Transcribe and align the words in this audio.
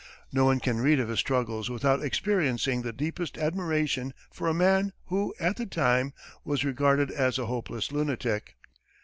No 0.33 0.45
one 0.45 0.59
can 0.59 0.81
read 0.81 0.99
of 0.99 1.09
his 1.09 1.19
struggles 1.19 1.69
without 1.69 2.01
experiencing 2.03 2.81
the 2.81 2.91
deepest 2.91 3.37
admiration 3.37 4.15
for 4.31 4.47
a 4.47 4.51
man 4.53 4.93
who, 5.09 5.35
at 5.39 5.57
the 5.57 5.67
time, 5.67 6.11
was 6.43 6.65
regarded 6.65 7.11
as 7.11 7.37
a 7.37 7.45
hopeless 7.45 7.91
lunatic. 7.91 8.55